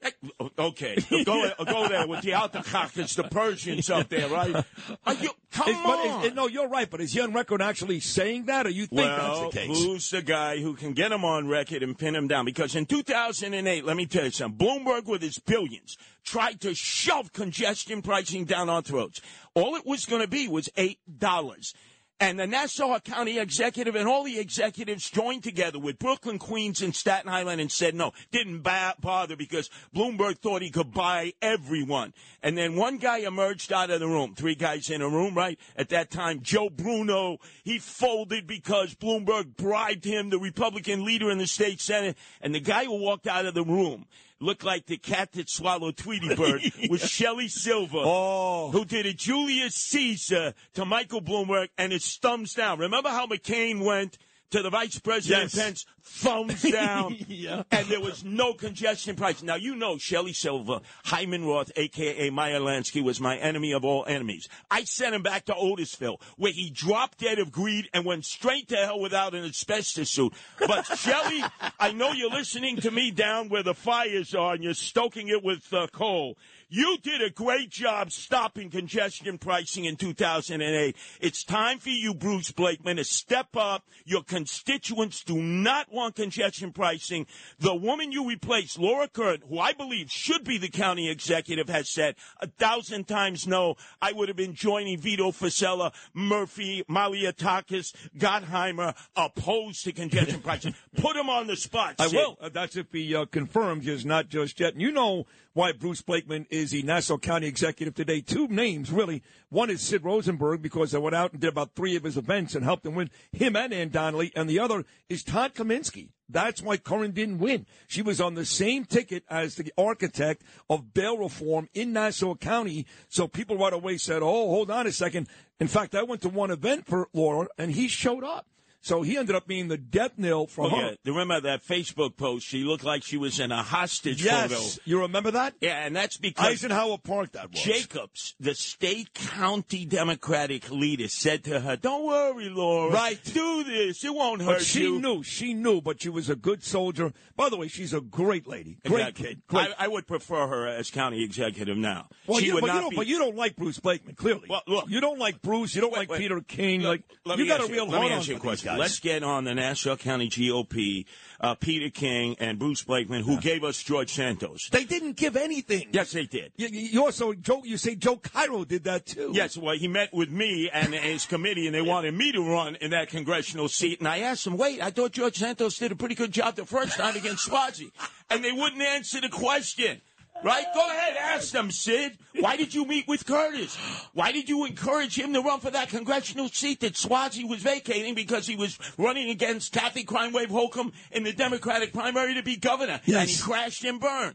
Okay, 0.58 0.96
go, 1.24 1.50
go 1.64 1.88
there 1.88 2.08
with 2.08 2.22
the 2.22 2.30
Altakhakis, 2.30 3.14
the 3.14 3.24
Persians 3.24 3.88
up 3.90 4.08
there, 4.08 4.28
right? 4.28 4.64
Are 5.06 5.14
you, 5.14 5.30
come 5.52 5.68
Is- 5.68 5.76
but 5.84 6.08
on. 6.08 6.24
is- 6.24 6.34
no, 6.34 6.48
you're 6.48 6.68
right. 6.68 6.90
But 6.90 7.00
is 7.00 7.12
he 7.12 7.20
on 7.20 7.32
record 7.32 7.62
actually 7.62 8.00
saying 8.00 8.46
that, 8.46 8.66
or 8.66 8.70
you 8.70 8.86
think 8.86 9.02
well, 9.02 9.42
that's 9.42 9.54
the 9.54 9.60
case? 9.60 9.84
who's 9.84 10.10
the 10.10 10.22
guy 10.22 10.58
who 10.58 10.74
can 10.74 10.92
get 10.92 11.12
him 11.12 11.24
on 11.24 11.46
record 11.48 11.82
and 11.82 11.96
pin 11.96 12.14
him 12.16 12.26
down? 12.26 12.44
Because 12.44 12.74
in 12.74 12.86
2008, 12.86 13.84
let 13.84 13.96
me 13.96 14.06
tell 14.06 14.24
you 14.24 14.30
something, 14.30 14.66
Bloomberg 14.66 15.06
with 15.06 15.22
his 15.22 15.38
billions 15.38 15.96
tried 16.24 16.60
to 16.62 16.74
shove 16.74 17.32
congestion 17.32 18.02
pricing 18.02 18.44
down 18.44 18.68
our 18.68 18.82
throats. 18.82 19.20
All 19.54 19.76
it 19.76 19.86
was 19.86 20.04
going 20.06 20.22
to 20.22 20.28
be 20.28 20.48
was 20.48 20.68
$8. 20.76 21.74
And 22.20 22.38
the 22.38 22.46
Nassau 22.46 22.98
County 23.00 23.40
executive 23.40 23.96
and 23.96 24.08
all 24.08 24.22
the 24.22 24.38
executives 24.38 25.10
joined 25.10 25.42
together 25.42 25.80
with 25.80 25.98
Brooklyn, 25.98 26.38
Queens, 26.38 26.80
and 26.80 26.94
Staten 26.94 27.28
Island 27.28 27.60
and 27.60 27.70
said 27.70 27.94
no, 27.94 28.12
didn't 28.30 28.60
bother 28.60 29.36
because 29.36 29.68
Bloomberg 29.94 30.38
thought 30.38 30.62
he 30.62 30.70
could 30.70 30.92
buy 30.92 31.32
everyone. 31.42 32.14
And 32.40 32.56
then 32.56 32.76
one 32.76 32.98
guy 32.98 33.18
emerged 33.18 33.72
out 33.72 33.90
of 33.90 33.98
the 33.98 34.06
room, 34.06 34.34
three 34.36 34.54
guys 34.54 34.90
in 34.90 35.02
a 35.02 35.08
room, 35.08 35.34
right? 35.34 35.58
At 35.76 35.88
that 35.88 36.10
time, 36.12 36.40
Joe 36.40 36.70
Bruno, 36.70 37.38
he 37.64 37.80
folded 37.80 38.46
because 38.46 38.94
Bloomberg 38.94 39.56
bribed 39.56 40.04
him, 40.04 40.30
the 40.30 40.38
Republican 40.38 41.04
leader 41.04 41.32
in 41.32 41.38
the 41.38 41.48
state 41.48 41.80
senate. 41.80 42.16
And 42.40 42.54
the 42.54 42.60
guy 42.60 42.84
who 42.84 42.96
walked 43.00 43.26
out 43.26 43.46
of 43.46 43.54
the 43.54 43.64
room 43.64 44.06
looked 44.44 44.62
like 44.64 44.86
the 44.86 44.96
cat 44.98 45.32
that 45.32 45.48
swallowed 45.50 45.96
Tweety 45.96 46.34
Bird 46.36 46.60
was 46.90 47.00
Shelley 47.08 47.48
Silver 47.48 47.98
Oh. 48.04 48.70
who 48.70 48.84
did 48.84 49.06
a 49.06 49.12
Julius 49.12 49.74
Caesar 49.74 50.54
to 50.74 50.84
Michael 50.84 51.22
Bloomberg 51.22 51.68
and 51.78 51.92
his 51.92 52.16
thumbs 52.16 52.54
down. 52.54 52.78
Remember 52.78 53.08
how 53.08 53.26
McCain 53.26 53.82
went 53.84 54.18
to 54.50 54.62
the 54.62 54.70
Vice 54.70 54.98
President 55.00 55.52
Yes. 55.52 55.54
Pence, 55.54 55.86
thumbs 56.04 56.62
down, 56.70 57.16
Yeah. 57.28 57.62
and 57.70 57.86
there 57.88 58.00
was 58.00 58.22
no 58.24 58.52
congestion 58.52 59.16
price. 59.16 59.42
Now 59.42 59.54
you 59.56 59.74
know 59.74 59.96
Shelley 59.98 60.32
Silver, 60.34 60.80
Hyman 61.04 61.44
Roth, 61.44 61.72
aka 61.76 62.30
Meyer 62.30 62.60
Lansky, 62.60 63.02
was 63.02 63.20
my 63.20 63.36
enemy 63.38 63.72
of 63.72 63.84
all 63.84 64.04
enemies. 64.06 64.48
I 64.70 64.84
sent 64.84 65.14
him 65.14 65.22
back 65.22 65.46
to 65.46 65.54
Otisville, 65.54 66.20
where 66.36 66.52
he 66.52 66.70
dropped 66.70 67.18
dead 67.18 67.38
of 67.38 67.50
greed 67.50 67.88
and 67.94 68.04
went 68.04 68.24
straight 68.24 68.68
to 68.68 68.76
hell 68.76 69.00
without 69.00 69.34
an 69.34 69.44
asbestos 69.44 70.10
suit. 70.10 70.32
But 70.58 70.84
Shelley, 70.96 71.42
I 71.80 71.92
know 71.92 72.12
you're 72.12 72.30
listening 72.30 72.76
to 72.78 72.90
me 72.90 73.10
down 73.10 73.48
where 73.48 73.62
the 73.62 73.74
fires 73.74 74.34
are, 74.34 74.54
and 74.54 74.62
you're 74.62 74.74
stoking 74.74 75.28
it 75.28 75.42
with 75.42 75.72
uh, 75.72 75.86
coal. 75.92 76.36
You 76.70 76.96
did 77.02 77.22
a 77.22 77.30
great 77.30 77.70
job 77.70 78.10
stopping 78.10 78.68
congestion 78.68 79.38
pricing 79.38 79.84
in 79.84 79.94
2008. 79.96 80.96
It's 81.20 81.44
time 81.44 81.78
for 81.78 81.90
you, 81.90 82.14
Bruce 82.14 82.50
Blakeman, 82.50 82.96
to 82.96 83.04
step 83.04 83.48
up. 83.56 83.84
Your 84.04 84.22
constituents 84.24 85.22
do 85.22 85.36
not 85.40 85.92
want 85.94 86.16
congestion 86.16 86.72
pricing. 86.72 87.26
The 87.58 87.74
woman 87.74 88.12
you 88.12 88.28
replaced, 88.28 88.78
Laura 88.78 89.08
Curran, 89.08 89.42
who 89.48 89.58
I 89.58 89.72
believe 89.72 90.10
should 90.10 90.44
be 90.44 90.58
the 90.58 90.68
county 90.68 91.08
executive, 91.08 91.68
has 91.68 91.90
said 91.90 92.16
a 92.40 92.46
thousand 92.46 93.08
times 93.08 93.46
no. 93.46 93.76
I 94.02 94.12
would 94.12 94.28
have 94.28 94.36
been 94.36 94.54
joining 94.54 94.98
Vito 94.98 95.30
Fossella, 95.30 95.92
Murphy, 96.12 96.84
Malliotakis, 96.90 97.94
Gottheimer, 98.18 98.94
opposed 99.16 99.84
to 99.84 99.92
congestion 99.92 100.40
pricing. 100.42 100.74
Put 100.96 101.16
him 101.16 101.30
on 101.30 101.46
the 101.46 101.56
spot. 101.56 101.94
I 101.98 102.08
Sid. 102.08 102.16
will. 102.16 102.38
Uh, 102.40 102.48
That's 102.48 102.76
if 102.76 102.86
he 102.92 103.14
uh, 103.14 103.24
confirms, 103.26 103.84
just 103.84 104.04
not 104.04 104.28
just 104.28 104.60
yet. 104.60 104.72
And 104.74 104.82
you 104.82 104.90
know 104.92 105.26
why 105.54 105.72
Bruce 105.72 106.02
Blakeman 106.02 106.46
is 106.50 106.72
the 106.72 106.82
Nassau 106.82 107.16
County 107.16 107.46
executive 107.46 107.94
today. 107.94 108.20
Two 108.20 108.48
names, 108.48 108.90
really. 108.90 109.22
One 109.48 109.70
is 109.70 109.80
Sid 109.80 110.04
Rosenberg, 110.04 110.60
because 110.60 110.94
I 110.94 110.98
went 110.98 111.14
out 111.14 111.32
and 111.32 111.40
did 111.40 111.48
about 111.48 111.74
three 111.74 111.96
of 111.96 112.02
his 112.02 112.16
events 112.16 112.54
and 112.54 112.64
helped 112.64 112.84
him 112.84 112.96
win, 112.96 113.08
him 113.32 113.54
and 113.54 113.72
Anne 113.72 113.90
Donnelly. 113.90 114.32
And 114.34 114.50
the 114.50 114.58
other 114.58 114.84
is 115.08 115.22
Todd 115.22 115.54
Kaminsky. 115.54 116.10
That's 116.28 116.60
why 116.60 116.76
Curran 116.76 117.12
didn't 117.12 117.38
win. 117.38 117.66
She 117.86 118.02
was 118.02 118.20
on 118.20 118.34
the 118.34 118.44
same 118.44 118.84
ticket 118.84 119.24
as 119.28 119.54
the 119.54 119.72
architect 119.78 120.42
of 120.68 120.92
bail 120.92 121.18
reform 121.18 121.68
in 121.72 121.92
Nassau 121.92 122.34
County. 122.34 122.86
So 123.08 123.28
people 123.28 123.56
right 123.56 123.72
away 123.72 123.98
said, 123.98 124.22
oh, 124.22 124.48
hold 124.48 124.70
on 124.70 124.86
a 124.88 124.92
second. 124.92 125.28
In 125.60 125.68
fact, 125.68 125.94
I 125.94 126.02
went 126.02 126.22
to 126.22 126.28
one 126.28 126.50
event 126.50 126.86
for 126.86 127.08
Laura, 127.12 127.46
and 127.58 127.70
he 127.70 127.86
showed 127.86 128.24
up. 128.24 128.48
So 128.84 129.00
he 129.00 129.16
ended 129.16 129.34
up 129.34 129.46
being 129.46 129.68
the 129.68 129.78
death 129.78 130.12
knell 130.18 130.46
for 130.46 130.66
Oh, 130.66 130.68
her. 130.68 130.76
yeah. 131.02 131.10
Remember 131.10 131.40
that 131.40 131.64
Facebook 131.64 132.18
post? 132.18 132.46
She 132.46 132.64
looked 132.64 132.84
like 132.84 133.02
she 133.02 133.16
was 133.16 133.40
in 133.40 133.50
a 133.50 133.62
hostage 133.62 134.22
Yes, 134.22 134.52
photo. 134.52 134.82
you 134.84 135.00
remember 135.00 135.30
that? 135.30 135.54
Yeah, 135.62 135.86
and 135.86 135.96
that's 135.96 136.18
because 136.18 136.44
Eisenhower 136.46 136.98
Park. 136.98 137.32
That 137.32 137.50
was. 137.50 137.62
Jacobs, 137.62 138.34
the 138.38 138.54
state 138.54 139.14
county 139.14 139.86
Democratic 139.86 140.70
leader, 140.70 141.08
said 141.08 141.44
to 141.44 141.60
her, 141.60 141.76
"Don't 141.76 142.04
worry, 142.04 142.50
Laura. 142.50 142.92
Right. 142.92 143.18
Do 143.24 143.64
this. 143.64 144.04
It 144.04 144.14
won't 144.14 144.42
hurt 144.42 144.58
But 144.58 144.62
she 144.66 144.82
you." 144.82 145.00
knew, 145.00 145.22
she 145.22 145.54
knew, 145.54 145.80
but 145.80 146.02
she 146.02 146.10
was 146.10 146.28
a 146.28 146.36
good 146.36 146.62
soldier. 146.62 147.14
By 147.36 147.48
the 147.48 147.56
way, 147.56 147.68
she's 147.68 147.94
a 147.94 148.02
great 148.02 148.46
lady, 148.46 148.76
great 148.84 149.00
Exactly. 149.00 149.26
kid. 149.28 149.42
Great. 149.48 149.68
I, 149.78 149.86
I 149.86 149.88
would 149.88 150.06
prefer 150.06 150.46
her 150.46 150.66
as 150.68 150.90
county 150.90 151.24
executive 151.24 151.78
now. 151.78 152.08
well, 152.26 152.38
she 152.38 152.46
you, 152.48 152.54
would 152.54 152.60
but, 152.60 152.82
you 152.84 152.90
be. 152.90 152.96
but 152.96 153.06
you 153.06 153.18
don't 153.18 153.34
like 153.34 153.56
Bruce 153.56 153.78
Blakeman, 153.80 154.14
clearly. 154.14 154.46
Well, 154.48 154.62
look. 154.66 154.90
you 154.90 155.00
don't 155.00 155.18
like 155.18 155.40
Bruce. 155.40 155.74
You 155.74 155.80
don't 155.80 155.92
Wait, 155.92 156.00
like 156.00 156.10
wait. 156.10 156.18
Peter 156.18 156.40
King. 156.42 156.82
Look, 156.82 157.00
like 157.24 157.38
you 157.38 157.46
got 157.48 157.66
a 157.66 157.72
real 157.72 157.88
Let 157.88 158.02
me 158.02 158.08
hard 158.10 158.10
you 158.10 158.14
on 158.14 158.18
a 158.18 158.22
for 158.24 158.30
these 158.32 158.40
question. 158.40 158.73
Guys. 158.74 158.80
Let's 158.80 159.00
get 159.00 159.22
on 159.22 159.44
the 159.44 159.54
Nassau 159.54 159.96
County 159.96 160.28
GOP, 160.28 161.06
uh, 161.40 161.54
Peter 161.54 161.90
King 161.90 162.36
and 162.40 162.58
Bruce 162.58 162.82
Blakeman, 162.82 163.22
who 163.22 163.40
gave 163.40 163.64
us 163.64 163.82
George 163.82 164.12
Santos. 164.12 164.68
They 164.70 164.84
didn't 164.84 165.16
give 165.16 165.36
anything. 165.36 165.88
Yes, 165.92 166.12
they 166.12 166.26
did. 166.26 166.52
You, 166.56 166.68
you 166.68 167.04
also, 167.04 167.32
Joe. 167.32 167.62
You 167.64 167.76
say 167.76 167.94
Joe 167.94 168.16
Cairo 168.16 168.64
did 168.64 168.84
that 168.84 169.06
too. 169.06 169.30
Yes, 169.32 169.56
well, 169.56 169.76
he 169.76 169.88
met 169.88 170.12
with 170.12 170.30
me 170.30 170.70
and 170.72 170.94
his 170.94 171.26
committee, 171.26 171.66
and 171.66 171.74
they 171.74 171.82
wanted 171.82 172.14
me 172.14 172.32
to 172.32 172.40
run 172.42 172.76
in 172.76 172.90
that 172.90 173.08
congressional 173.08 173.68
seat. 173.68 174.00
And 174.00 174.08
I 174.08 174.18
asked 174.18 174.46
him, 174.46 174.56
wait, 174.56 174.82
I 174.82 174.90
thought 174.90 175.12
George 175.12 175.38
Santos 175.38 175.78
did 175.78 175.92
a 175.92 175.96
pretty 175.96 176.14
good 176.14 176.32
job 176.32 176.56
the 176.56 176.66
first 176.66 176.96
time 176.96 177.16
against 177.16 177.48
Suozzi. 177.48 177.90
And 178.30 178.44
they 178.44 178.52
wouldn't 178.52 178.82
answer 178.82 179.20
the 179.20 179.28
question. 179.28 180.00
Right? 180.44 180.66
Go 180.74 180.86
ahead, 180.86 181.16
ask 181.16 181.52
them, 181.52 181.70
Sid. 181.70 182.18
Why 182.38 182.56
did 182.56 182.74
you 182.74 182.84
meet 182.84 183.08
with 183.08 183.24
Curtis? 183.24 183.76
Why 184.12 184.30
did 184.30 184.46
you 184.46 184.66
encourage 184.66 185.18
him 185.18 185.32
to 185.32 185.40
run 185.40 185.58
for 185.60 185.70
that 185.70 185.88
congressional 185.88 186.50
seat 186.50 186.80
that 186.80 186.92
Suozzi 186.94 187.48
was 187.48 187.62
vacating 187.62 188.14
because 188.14 188.46
he 188.46 188.54
was 188.54 188.78
running 188.98 189.30
against 189.30 189.72
Kathy 189.72 190.04
Crime 190.04 190.34
Wave 190.34 190.50
Hochul 190.50 190.92
in 191.12 191.22
the 191.24 191.32
Democratic 191.32 191.94
primary 191.94 192.34
to 192.34 192.42
be 192.42 192.56
governor? 192.56 193.00
And 193.06 193.28
he 193.30 193.40
crashed 193.40 193.84
and 193.84 193.98
burned. 193.98 194.34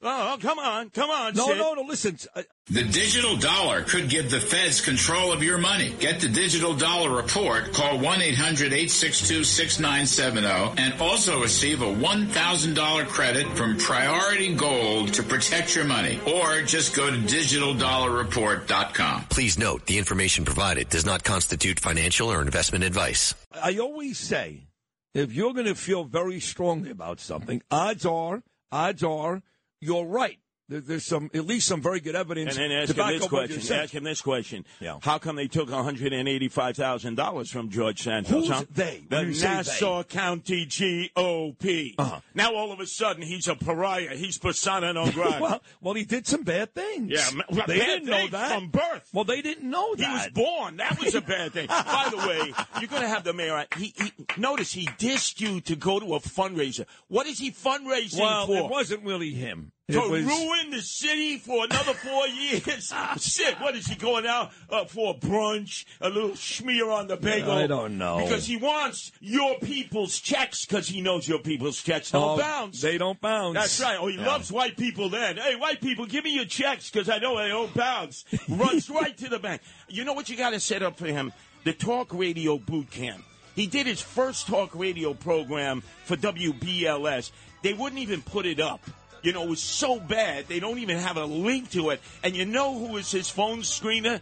Oh, 0.00 0.38
come 0.40 0.60
on, 0.60 0.90
come 0.90 1.10
on, 1.10 1.34
No, 1.34 1.48
Sid. 1.48 1.58
no, 1.58 1.74
no. 1.74 1.82
Listen. 1.82 2.16
uh, 2.36 2.42
The 2.70 2.84
digital 2.84 3.36
dollar 3.36 3.82
could 3.82 4.08
give 4.08 4.30
the 4.30 4.40
feds 4.40 4.80
control 4.80 5.32
of 5.32 5.42
your 5.42 5.58
money. 5.58 5.92
Get 5.98 6.20
the 6.20 6.28
digital 6.28 6.72
dollar 6.72 7.10
report. 7.10 7.72
Call 7.72 7.98
1-800-862-6970 7.98 10.78
and 10.78 11.00
also 11.00 11.40
receive 11.42 11.82
a 11.82 11.86
$1,000 11.86 13.06
credit 13.08 13.46
from 13.56 13.76
Priority 13.78 14.54
Gold 14.54 15.14
to 15.14 15.22
protect 15.24 15.74
your 15.74 15.84
money. 15.84 16.20
Or 16.26 16.62
just 16.62 16.94
go 16.94 17.10
to 17.10 17.16
digitaldollarreport.com. 17.16 19.24
Please 19.30 19.58
note 19.58 19.86
the 19.86 19.98
information 19.98 20.44
provided 20.44 20.88
does 20.88 21.06
not 21.06 21.24
constitute 21.24 21.80
financial 21.80 22.30
or 22.30 22.40
investment 22.42 22.84
advice. 22.84 23.34
I 23.52 23.78
always 23.78 24.16
say, 24.18 24.68
if 25.14 25.32
you're 25.32 25.54
going 25.54 25.66
to 25.66 25.74
feel 25.74 26.04
very 26.04 26.38
strongly 26.40 26.90
about 26.90 27.18
something, 27.20 27.62
odds 27.70 28.04
are, 28.06 28.42
odds 28.70 29.02
are, 29.02 29.42
you're 29.80 30.06
right. 30.06 30.38
There, 30.68 30.80
there's 30.80 31.06
some, 31.06 31.30
at 31.32 31.46
least 31.46 31.66
some 31.66 31.80
very 31.80 32.00
good 32.00 32.14
evidence. 32.14 32.56
And 32.56 32.70
then 32.70 32.78
ask 32.82 32.94
to 32.94 33.02
him 33.02 33.14
this 33.14 33.24
up 33.24 33.32
what 33.32 33.48
you're 33.48 33.56
question. 33.56 33.76
Ask 33.76 33.94
him 33.94 34.04
this 34.04 34.20
question. 34.20 34.64
Yeah. 34.80 34.98
How 35.00 35.18
come 35.18 35.36
they 35.36 35.48
took 35.48 35.70
$185,000 35.70 37.48
from 37.48 37.70
George 37.70 38.02
Santos? 38.02 38.30
Who's 38.32 38.48
huh? 38.48 38.64
they? 38.70 39.04
The 39.08 39.16
When 39.16 39.28
you 39.28 39.34
say 39.34 39.48
Nassau 39.48 40.02
County 40.02 40.66
GOP. 40.66 41.94
Uh-huh. 41.96 42.20
Now 42.34 42.54
all 42.54 42.70
of 42.70 42.80
a 42.80 42.86
sudden 42.86 43.22
he's 43.22 43.48
a 43.48 43.54
pariah. 43.54 44.14
He's 44.14 44.36
persona 44.36 44.92
non 44.92 45.10
grata. 45.10 45.38
well, 45.40 45.62
well, 45.80 45.94
he 45.94 46.04
did 46.04 46.26
some 46.26 46.42
bad 46.42 46.74
things. 46.74 47.12
Yeah, 47.12 47.42
well, 47.50 47.64
they 47.66 47.78
didn't 47.78 48.06
know 48.06 48.28
that 48.28 48.52
from 48.52 48.68
birth. 48.68 49.08
Well, 49.14 49.24
they 49.24 49.40
didn't 49.40 49.68
know 49.68 49.94
that 49.94 50.06
he 50.06 50.12
was 50.12 50.28
born. 50.34 50.76
That 50.76 51.00
was 51.00 51.14
a 51.14 51.22
bad 51.22 51.52
thing. 51.52 51.66
By 51.68 52.08
the 52.10 52.18
way, 52.18 52.52
you're 52.80 52.88
going 52.88 53.02
to 53.02 53.08
have 53.08 53.24
the 53.24 53.32
mayor. 53.32 53.64
He, 53.76 53.94
he 53.96 54.12
notice 54.36 54.72
he 54.72 54.86
dissed 54.98 55.40
you 55.40 55.62
to 55.62 55.76
go 55.76 55.98
to 55.98 56.14
a 56.14 56.20
fundraiser. 56.20 56.84
What 57.08 57.26
is 57.26 57.38
he 57.38 57.50
fundraising 57.50 58.20
well, 58.20 58.46
for? 58.46 58.56
it 58.56 58.68
wasn't 58.68 59.04
really 59.04 59.30
him. 59.30 59.72
To 59.90 60.00
was, 60.00 60.22
ruin 60.24 60.70
the 60.70 60.82
city 60.82 61.38
for 61.38 61.64
another 61.64 61.94
four 61.94 62.26
years. 62.28 62.92
Shit, 63.20 63.58
what 63.60 63.74
is 63.74 63.86
he 63.86 63.96
going 63.96 64.26
out 64.26 64.50
uh, 64.68 64.84
for? 64.84 65.14
A 65.14 65.18
brunch, 65.18 65.86
a 66.00 66.10
little 66.10 66.30
schmear 66.30 66.92
on 66.94 67.06
the 67.06 67.16
bagel? 67.16 67.52
I 67.52 67.66
don't 67.66 67.96
know. 67.96 68.18
Because 68.22 68.46
he 68.46 68.56
wants 68.56 69.12
your 69.20 69.58
people's 69.60 70.18
checks 70.18 70.66
because 70.66 70.88
he 70.88 71.00
knows 71.00 71.26
your 71.26 71.38
people's 71.38 71.80
checks 71.82 72.10
don't 72.10 72.38
Oh, 72.38 72.42
bounce. 72.42 72.82
They 72.82 72.98
don't 72.98 73.18
bounce. 73.20 73.54
That's 73.54 73.80
right. 73.80 73.96
Oh, 73.98 74.08
he 74.08 74.16
Yeah. 74.16 74.26
loves 74.26 74.52
white 74.52 74.76
people 74.76 75.08
then. 75.08 75.38
Hey, 75.38 75.56
white 75.56 75.80
people, 75.80 76.04
give 76.04 76.24
me 76.24 76.34
your 76.34 76.44
checks 76.44 76.90
because 76.90 77.08
I 77.08 77.18
know 77.18 77.38
they 77.38 77.48
don't 77.48 77.72
bounce. 77.72 78.26
Runs 78.48 78.90
right 78.90 79.16
to 79.16 79.28
the 79.28 79.38
bank. 79.38 79.62
You 79.88 80.04
know 80.04 80.12
what 80.12 80.28
you 80.28 80.36
got 80.36 80.50
to 80.50 80.60
set 80.60 80.82
up 80.82 80.98
for 80.98 81.06
him? 81.06 81.32
The 81.64 81.72
talk 81.72 82.12
radio 82.12 82.58
boot 82.58 82.90
camp. 82.90 83.24
He 83.54 83.66
did 83.66 83.86
his 83.86 84.00
first 84.00 84.46
talk 84.46 84.74
radio 84.74 85.14
program 85.14 85.82
for 86.04 86.16
WBLS. 86.16 87.32
They 87.62 87.72
wouldn't 87.72 88.00
even 88.00 88.22
put 88.22 88.46
it 88.46 88.60
up. 88.60 88.80
You 89.22 89.32
know, 89.32 89.44
was 89.44 89.62
so 89.62 89.98
bad, 89.98 90.46
they 90.48 90.60
don't 90.60 90.78
even 90.78 90.98
have 90.98 91.16
a 91.16 91.24
link 91.24 91.70
to 91.72 91.90
it. 91.90 92.00
And 92.22 92.36
you 92.36 92.46
know 92.46 92.78
who 92.78 92.96
is 92.96 93.10
his 93.10 93.28
phone 93.28 93.60
screener? 93.60 94.20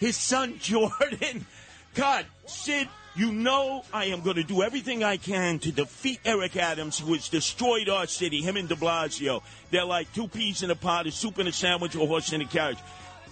His 0.00 0.16
son, 0.16 0.58
Jordan. 0.60 1.46
God, 1.94 2.26
Sid, 2.46 2.88
you 3.16 3.32
know 3.32 3.84
I 3.92 4.06
am 4.06 4.22
going 4.22 4.36
to 4.36 4.44
do 4.44 4.62
everything 4.62 5.02
I 5.02 5.16
can 5.16 5.58
to 5.60 5.72
defeat 5.72 6.20
Eric 6.24 6.56
Adams, 6.56 6.98
who 6.98 7.14
has 7.14 7.28
destroyed 7.28 7.88
our 7.88 8.06
city, 8.06 8.40
him 8.40 8.56
and 8.56 8.68
de 8.68 8.76
Blasio. 8.76 9.42
They're 9.70 9.84
like 9.84 10.12
two 10.12 10.28
peas 10.28 10.62
in 10.62 10.70
a 10.70 10.76
pot, 10.76 11.06
a 11.06 11.10
soup 11.10 11.38
in 11.38 11.48
a 11.48 11.52
sandwich, 11.52 11.96
or 11.96 12.04
a 12.04 12.06
horse 12.06 12.32
in 12.32 12.40
a 12.40 12.46
carriage. 12.46 12.78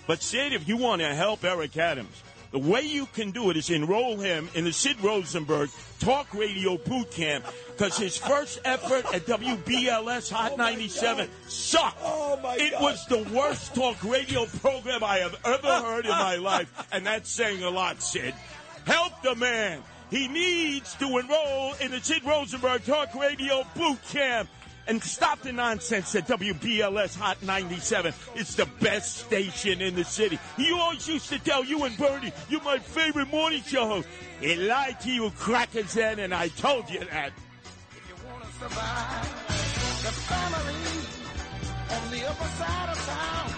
But 0.06 0.22
Sid, 0.22 0.52
if 0.52 0.68
you 0.68 0.76
want 0.76 1.02
to 1.02 1.14
help 1.14 1.44
Eric 1.44 1.76
Adams, 1.76 2.22
the 2.56 2.70
way 2.70 2.80
you 2.80 3.04
can 3.12 3.32
do 3.32 3.50
it 3.50 3.56
is 3.58 3.68
enroll 3.68 4.16
him 4.16 4.48
in 4.54 4.64
the 4.64 4.72
Sid 4.72 4.96
Rosenberg 5.02 5.68
Talk 5.98 6.32
Radio 6.32 6.78
Boot 6.78 7.10
Camp 7.10 7.44
because 7.66 7.98
his 7.98 8.16
first 8.16 8.60
effort 8.64 9.04
at 9.14 9.26
WBLS 9.26 10.32
Hot 10.32 10.56
97 10.56 11.28
sucked. 11.48 11.98
Oh, 12.02 12.40
my 12.42 12.54
it 12.54 12.72
God. 12.72 12.82
was 12.82 13.06
the 13.08 13.22
worst 13.36 13.74
talk 13.74 14.02
radio 14.02 14.46
program 14.46 15.04
I 15.04 15.18
have 15.18 15.38
ever 15.44 15.66
heard 15.86 16.06
in 16.06 16.12
my 16.12 16.36
life, 16.36 16.72
and 16.92 17.04
that's 17.04 17.30
saying 17.30 17.62
a 17.62 17.68
lot, 17.68 18.00
Sid. 18.00 18.32
Help 18.86 19.20
the 19.20 19.34
man. 19.34 19.82
He 20.10 20.26
needs 20.26 20.94
to 20.94 21.18
enroll 21.18 21.74
in 21.82 21.90
the 21.90 22.00
Sid 22.00 22.24
Rosenberg 22.24 22.86
Talk 22.86 23.14
Radio 23.14 23.66
Boot 23.74 23.98
Camp. 24.08 24.48
And 24.88 25.02
stop 25.02 25.40
the 25.40 25.52
nonsense 25.52 26.14
at 26.14 26.28
WBLS 26.28 27.16
Hot 27.18 27.42
97. 27.42 28.14
It's 28.36 28.54
the 28.54 28.66
best 28.80 29.16
station 29.16 29.80
in 29.80 29.96
the 29.96 30.04
city. 30.04 30.38
He 30.56 30.72
always 30.72 31.08
used 31.08 31.28
to 31.30 31.40
tell 31.40 31.64
you 31.64 31.84
and 31.84 31.96
Bernie, 31.98 32.32
you're 32.48 32.62
my 32.62 32.78
favorite 32.78 33.28
morning 33.28 33.62
show 33.62 33.86
host. 33.86 34.08
He 34.40 34.54
lied 34.54 35.00
to 35.00 35.10
you 35.10 35.30
crackers 35.30 35.94
then, 35.94 36.20
and 36.20 36.32
I 36.32 36.48
told 36.48 36.88
you 36.88 37.00
that. 37.00 37.32
If 37.90 38.08
you 38.08 38.28
want 38.28 38.44
to 38.44 38.52
survive, 38.52 39.46
the 40.04 40.12
family 40.12 41.16
on 41.90 42.10
the 42.10 42.28
upper 42.30 42.44
side 42.44 42.88
of 42.90 43.06
town 43.06 43.50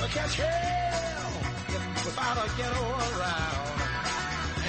will 0.00 0.08
catch 0.08 0.36
hell 0.36 1.32
without 2.04 2.36
a 2.38 2.56
ghetto 2.56 2.84
around. 3.18 3.72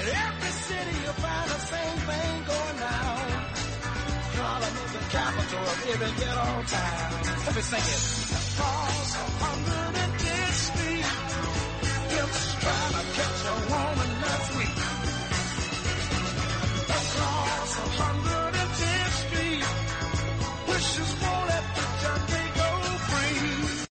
In 0.00 0.08
every 0.14 0.50
city 0.50 0.96
you'll 1.02 1.12
find 1.14 1.50
the 1.50 1.58
same 1.60 1.98
thing 1.98 2.44
going 2.44 2.63
capital 5.14 5.60
of 5.60 5.86
every 5.92 6.12
ghetto 6.18 6.62
town. 6.74 7.12
Let 7.46 7.54
me 7.54 7.62
sing 7.62 7.86
it. 7.94 8.02
Across 8.34 9.14
110th 9.14 9.83